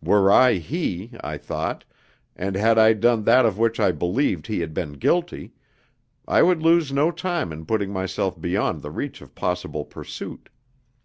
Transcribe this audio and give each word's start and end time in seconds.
Were 0.00 0.30
I 0.30 0.52
he, 0.58 1.10
I 1.20 1.36
thought, 1.36 1.84
and 2.36 2.54
had 2.54 2.78
I 2.78 2.92
done 2.92 3.24
that 3.24 3.44
of 3.44 3.58
which 3.58 3.80
I 3.80 3.90
believed 3.90 4.46
he 4.46 4.60
had 4.60 4.72
been 4.72 4.92
guilty, 4.92 5.52
I 6.28 6.42
would 6.44 6.62
lose 6.62 6.92
no 6.92 7.10
time 7.10 7.50
in 7.52 7.66
putting 7.66 7.92
myself 7.92 8.40
beyond 8.40 8.82
the 8.82 8.92
reach 8.92 9.20
of 9.20 9.34
possible 9.34 9.84
pursuit. 9.84 10.48